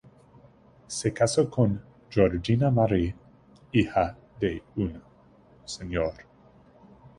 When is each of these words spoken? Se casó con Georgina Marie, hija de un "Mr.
Se 0.87 1.13
casó 1.13 1.47
con 1.47 1.79
Georgina 2.09 2.71
Marie, 2.71 3.13
hija 3.71 4.17
de 4.39 4.63
un 4.75 4.93
"Mr. 5.63 6.25